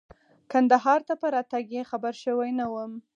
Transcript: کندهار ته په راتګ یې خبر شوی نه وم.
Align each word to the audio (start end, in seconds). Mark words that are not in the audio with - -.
کندهار 0.51 0.99
ته 1.07 1.13
په 1.21 1.27
راتګ 1.33 1.65
یې 1.75 1.83
خبر 1.91 2.13
شوی 2.23 2.49
نه 2.59 2.65
وم. 2.73 2.91